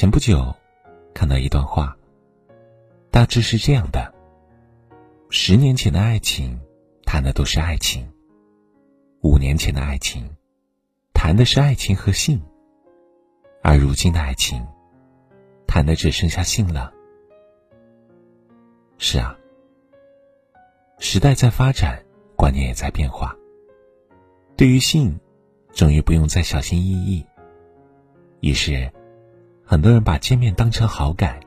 [0.00, 0.54] 前不久，
[1.12, 1.96] 看到一段话，
[3.10, 4.14] 大致是这样的：
[5.28, 6.56] 十年前的爱情，
[7.04, 8.04] 谈的都是爱情；
[9.22, 10.30] 五年前的爱情，
[11.12, 12.38] 谈的是爱情和性；
[13.60, 14.64] 而如今的爱情，
[15.66, 16.92] 谈的只剩下性了。
[18.98, 19.36] 是啊，
[21.00, 22.00] 时代在发展，
[22.36, 23.36] 观念也在变化。
[24.56, 25.18] 对于性，
[25.72, 27.26] 终于不用再小心翼翼。
[28.42, 28.88] 于是。
[29.70, 31.38] 很多人把见面当成好感，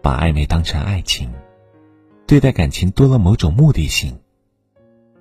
[0.00, 1.30] 把暧昧当成爱情，
[2.26, 4.18] 对待感情多了某种目的性，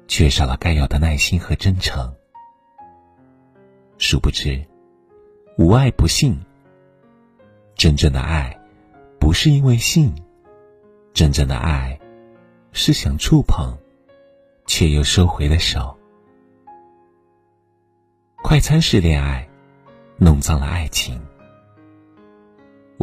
[0.07, 2.15] 缺少了该有的耐心和真诚。
[3.97, 4.65] 殊不知，
[5.57, 6.39] 无爱不性。
[7.75, 8.57] 真正的爱，
[9.19, 10.15] 不是因为性，
[11.13, 11.99] 真正的爱，
[12.71, 13.77] 是想触碰，
[14.65, 15.93] 却又收回的手。
[18.41, 19.45] 快餐式恋爱，
[20.15, 21.21] 弄脏了爱情。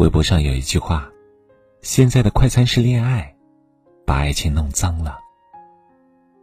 [0.01, 1.13] 微博上有一句话
[1.85, 3.37] ：“现在的快餐式恋爱，
[4.07, 5.19] 把爱情弄脏了。”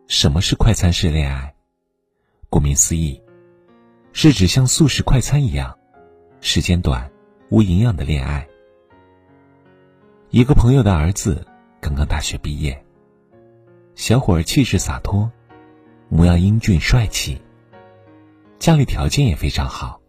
[0.07, 1.55] 什么是快餐式恋爱？
[2.51, 3.19] 顾名思义，
[4.13, 5.75] 是指像速食快餐一样，
[6.39, 7.09] 时间短、
[7.49, 8.47] 无营养的恋爱。
[10.29, 11.43] 一个朋友的儿子
[11.81, 12.85] 刚刚大学毕业，
[13.95, 15.31] 小伙儿气质洒脱，
[16.09, 17.41] 模样英俊帅气，
[18.59, 19.99] 家里条件也非常好。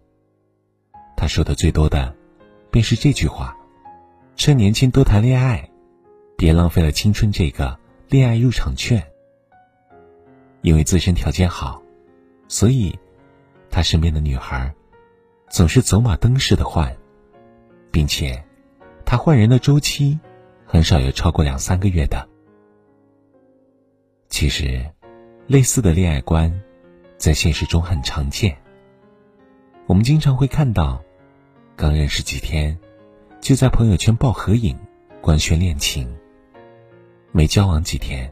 [1.16, 2.14] 他说的最多的。
[2.70, 3.56] 便是这句话：
[4.36, 5.70] 趁年轻多谈恋爱，
[6.36, 9.02] 别浪费了青春这个恋爱入场券。
[10.60, 11.82] 因为自身条件好，
[12.46, 12.98] 所以
[13.70, 14.74] 他身边的女孩
[15.48, 16.94] 总是走马灯似的换，
[17.90, 18.44] 并且
[19.04, 20.18] 他换人的周期
[20.66, 22.28] 很少有超过两三个月的。
[24.28, 24.84] 其实，
[25.46, 26.60] 类似的恋爱观
[27.16, 28.56] 在现实中很常见。
[29.86, 31.02] 我们经常会看到。
[31.78, 32.76] 刚认识几天，
[33.40, 34.76] 就在朋友圈爆合影，
[35.20, 36.12] 官宣恋情。
[37.30, 38.28] 没交往几天，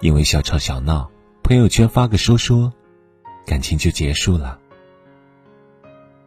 [0.00, 1.08] 因为小吵小闹，
[1.44, 2.72] 朋友圈发个说说，
[3.46, 4.58] 感情就结束了。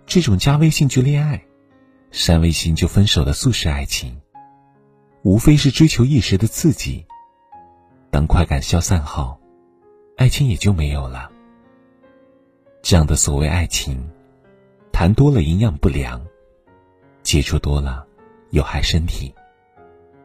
[0.05, 1.43] 这种加微信就恋爱，
[2.11, 4.21] 删微信就分手的速食爱情，
[5.23, 7.05] 无非是追求一时的刺激。
[8.09, 9.37] 当快感消散后，
[10.15, 11.29] 爱情也就没有了。
[12.81, 14.09] 这样的所谓爱情，
[14.93, 16.25] 谈多了营养不良。
[17.27, 18.07] 接触多了，
[18.51, 19.35] 有害身体，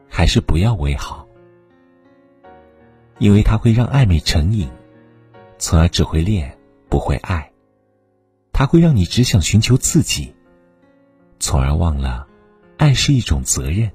[0.07, 1.27] 还是不要为好。
[3.19, 4.71] 因为它会让暧昧成瘾，
[5.57, 7.51] 从而只会恋不会爱。
[8.53, 10.33] 它会让你只想寻求刺激，
[11.39, 12.25] 从而忘了
[12.77, 13.91] 爱是一种责任。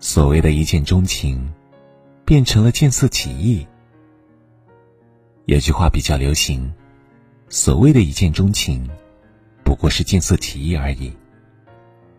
[0.00, 1.54] 所谓的一见钟情，
[2.24, 3.64] 变成了见色起意。
[5.44, 6.74] 有句话比较流行：
[7.48, 8.90] 所谓的一见钟情。
[9.70, 11.12] 不过是见色起意而已，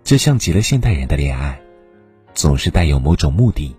[0.05, 1.61] 这像极了现代人的恋爱，
[2.33, 3.75] 总是带有某种目的，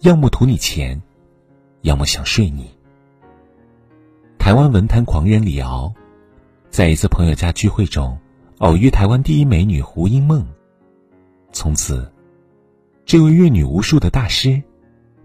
[0.00, 1.02] 要么图你钱，
[1.82, 2.74] 要么想睡你。
[4.38, 5.92] 台湾文坛狂人李敖，
[6.70, 8.18] 在一次朋友家聚会中，
[8.60, 10.46] 偶遇台湾第一美女胡因梦，
[11.52, 12.10] 从此，
[13.04, 14.62] 这位阅女无数的大师，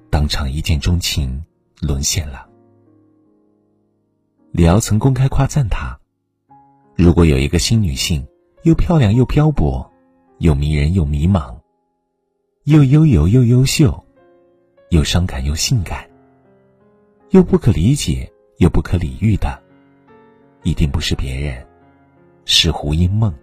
[0.10, 1.42] 当场一见钟情，
[1.80, 2.46] 沦陷了。
[4.52, 6.01] 李敖曾公开夸赞他。
[7.02, 8.28] 如果有一个新女性，
[8.62, 9.92] 又漂亮又漂泊，
[10.38, 11.56] 又迷人又迷茫，
[12.66, 14.06] 又悠游又优秀，
[14.92, 16.08] 又伤感又性感，
[17.32, 19.60] 又不可理解又不可理喻的，
[20.62, 21.66] 一定不是别人，
[22.46, 23.34] 是胡因梦。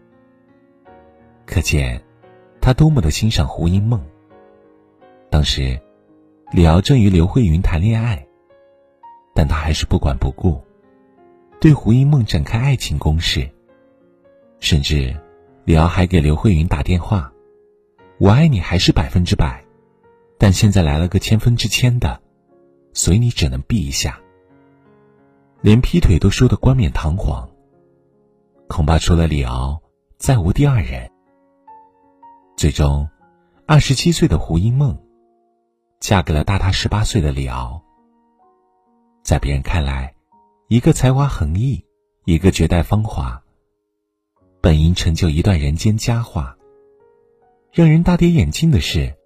[1.44, 2.00] 可见，
[2.60, 4.00] 他多么的欣赏胡因梦。
[5.30, 5.76] 当时，
[6.52, 8.24] 李敖正与刘慧云谈恋爱，
[9.34, 10.62] 但他还是不管不顾。
[11.60, 13.50] 对胡因梦展开爱情攻势，
[14.60, 15.14] 甚至
[15.64, 17.32] 李敖还给刘慧云打电话
[18.18, 19.64] ：“我爱你还是百分之百，
[20.38, 22.20] 但现在来了个千分之千的，
[22.92, 24.20] 所以你只能避一下。”
[25.60, 27.48] 连劈腿都说的冠冕堂皇。
[28.68, 29.82] 恐怕除了李敖，
[30.16, 31.10] 再无第二人。
[32.56, 33.08] 最终，
[33.66, 34.96] 二十七岁的胡因梦
[35.98, 37.82] 嫁给了大她十八岁的李敖。
[39.24, 40.14] 在别人看来，
[40.70, 41.82] 一个才华横溢，
[42.26, 43.42] 一个绝代芳华。
[44.60, 46.54] 本应成就一段人间佳话。
[47.72, 49.16] 让人大跌眼镜的是，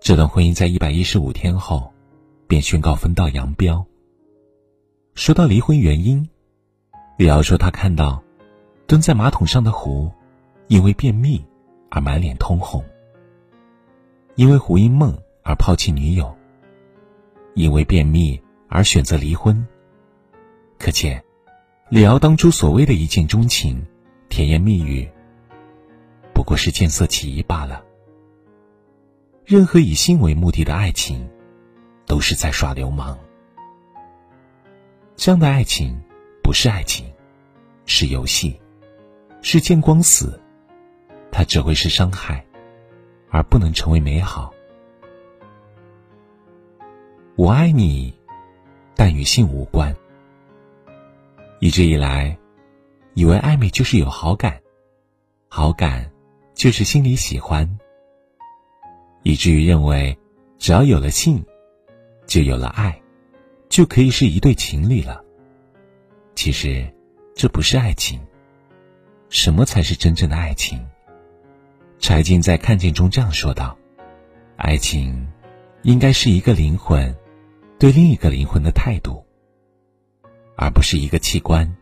[0.00, 1.92] 这段婚姻在一百一十五天后，
[2.46, 3.84] 便宣告分道扬镳。
[5.14, 6.26] 说到离婚原因，
[7.18, 8.24] 李敖说他看到
[8.86, 10.10] 蹲在马桶上的胡，
[10.68, 11.44] 因为便秘
[11.90, 12.82] 而满脸通红；
[14.36, 16.34] 因为胡因梦而抛弃女友；
[17.54, 19.66] 因为便秘而选择离婚。
[20.82, 21.22] 可见，
[21.90, 23.86] 李敖当初所谓的一见钟情，
[24.28, 25.08] 甜言蜜语，
[26.34, 27.84] 不过是见色起意罢了。
[29.44, 31.30] 任何以性为目的的爱情，
[32.04, 33.16] 都是在耍流氓。
[35.14, 36.02] 这样的爱情
[36.42, 37.06] 不是爱情，
[37.86, 38.60] 是游戏，
[39.40, 40.42] 是见光死。
[41.30, 42.44] 它只会是伤害，
[43.30, 44.52] 而不能成为美好。
[47.36, 48.12] 我爱你，
[48.96, 49.94] 但与性无关。
[51.62, 52.36] 一直以来，
[53.14, 54.60] 以为暧昧就是有好感，
[55.46, 56.10] 好感
[56.54, 57.78] 就是心里喜欢，
[59.22, 60.18] 以至于认为
[60.58, 61.40] 只要有了性，
[62.26, 63.00] 就有了爱。
[63.68, 65.24] 就可以是一对情侣了。
[66.34, 66.92] 其实，
[67.32, 68.20] 这不是爱情。
[69.28, 70.84] 什么才是真正的爱情？
[72.00, 73.78] 柴静在《看见》中这样说道
[74.58, 75.28] ：“爱情，
[75.82, 77.14] 应该是一个灵魂
[77.78, 79.24] 对另一个灵魂的态度，
[80.56, 81.76] 而不是一个器官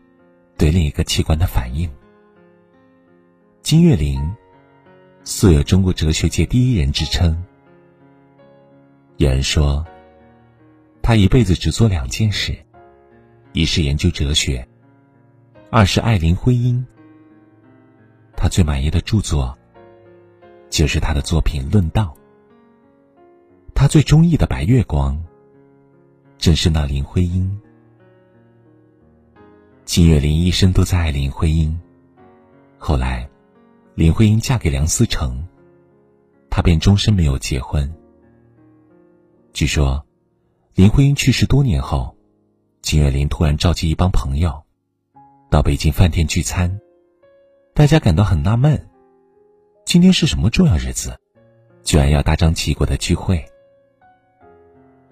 [0.57, 1.89] 对另一个器官的反应。”
[3.61, 4.35] 金岳霖
[5.23, 7.43] 素有中国哲学界第一人之称。
[9.17, 9.85] 有人说。
[11.03, 12.55] 他一辈子只做两件事，
[13.53, 14.65] 一是研究哲学，
[15.71, 16.85] 二是爱林徽因。
[18.37, 19.57] 他最满意的著作，
[20.69, 22.15] 就是他的作品《论道》。
[23.73, 25.21] 他最中意的白月光，
[26.37, 27.59] 正是那林徽因。
[29.85, 31.77] 金岳霖一生都在爱林徽因，
[32.77, 33.29] 后来，
[33.95, 35.45] 林徽因嫁给梁思成，
[36.49, 37.91] 他便终身没有结婚。
[39.53, 40.05] 据说。
[40.73, 42.15] 林徽因去世多年后，
[42.81, 44.63] 金岳霖突然召集一帮朋友，
[45.49, 46.79] 到北京饭店聚餐。
[47.73, 48.87] 大家感到很纳闷：
[49.85, 51.19] 今天是什么重要日子，
[51.83, 53.45] 居然要大张旗鼓的聚会？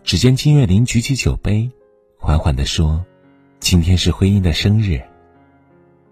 [0.02, 1.70] 只见金岳霖举起酒杯，
[2.18, 3.06] 缓缓地说
[3.60, 5.02] ：“今天是婚姻的生日。”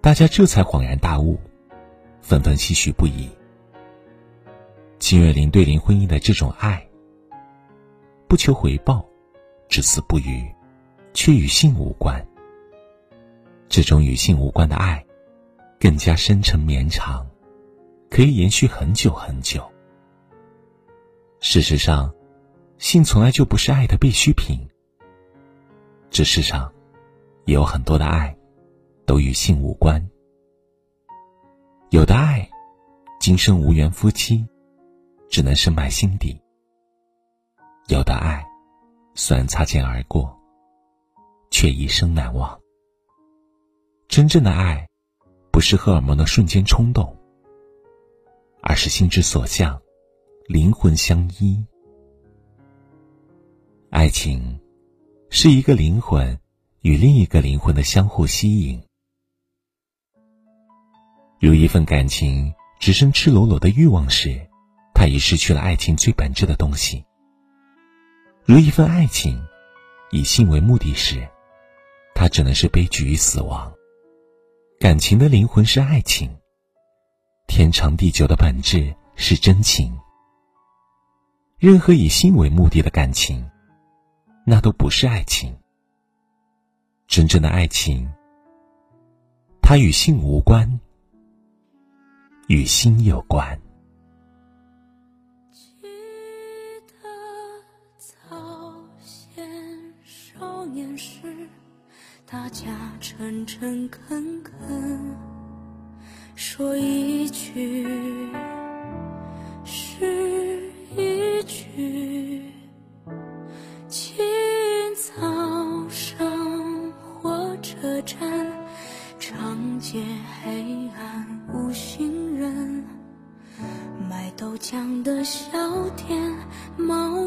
[0.02, 1.40] 大家这才恍然大悟，
[2.22, 3.30] 纷纷唏嘘不已。
[5.00, 6.88] 金岳霖对林徽因的这种爱，
[8.28, 9.06] 不求回报。
[9.70, 10.50] 至死不渝，
[11.14, 12.26] 却与性无关。
[13.68, 15.06] 这种与性无关的爱，
[15.78, 17.28] 更加深沉绵长，
[18.10, 19.70] 可以延续很久很久。
[21.42, 22.14] 事实上，
[22.78, 24.58] 性从来就不是爱的必需品。
[26.10, 26.72] 这世上，
[27.48, 28.38] 也有很多的爱，
[29.06, 30.06] 都与性无关。
[31.92, 32.48] 有的爱，
[33.22, 34.46] 今生无缘夫妻，
[35.30, 36.38] 只能深埋心底。
[37.88, 38.46] 有的爱。
[39.16, 40.38] 虽然擦肩而过，
[41.50, 42.60] 却一生难忘。
[44.10, 44.88] 真正的爱，
[45.50, 47.18] 不是荷尔蒙的瞬间冲动，
[48.62, 49.82] 而是心之所向，
[50.48, 51.66] 灵魂相依。
[53.90, 54.60] 爱情，
[55.30, 56.40] 是一个灵魂
[56.88, 58.82] 与另一个灵魂的相互吸引。
[61.38, 64.40] 如一份感情只剩赤裸裸的欲望时，
[64.94, 67.04] 它已失去了爱情最本质的东西。
[68.46, 69.38] 如一份爱情，
[70.12, 71.28] 以性为目的时，
[72.16, 73.70] 它只能是悲剧与死亡。
[74.80, 76.34] 感情的灵魂是爱情，
[77.50, 79.94] 天长地久的本质是真情。
[81.60, 83.46] 任何以性为目的的感情，
[84.46, 85.54] 那都不是爱情。
[87.08, 88.08] 真正的爱情，
[89.62, 90.80] 它与性无关，
[92.48, 93.60] 与心有关。
[95.52, 95.88] 记
[96.86, 97.10] 得
[97.98, 99.50] 早先
[100.04, 101.22] 少年时
[102.26, 105.16] 大家诚诚恳恳，
[106.36, 107.88] 说一句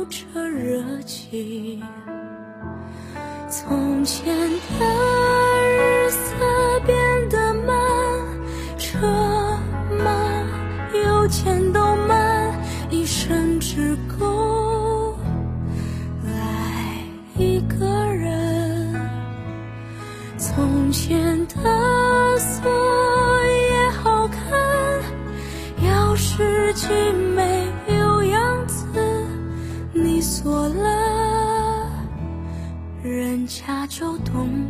[0.01, 1.79] 冒着热气。
[3.51, 4.87] 从前的
[5.63, 7.77] 日色变得慢，
[8.79, 8.99] 车
[10.03, 10.11] 马
[10.95, 15.19] 邮件都慢，一生只够
[16.25, 17.05] 爱
[17.37, 18.95] 一个人。
[20.39, 22.71] 从前的锁
[23.71, 24.51] 也好看，
[25.85, 26.89] 钥匙精
[34.01, 34.13] 锁了。
[34.13, 34.70] 人家就懂。